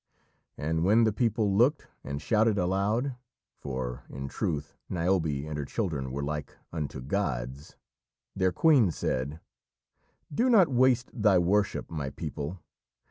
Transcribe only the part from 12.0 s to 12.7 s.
people.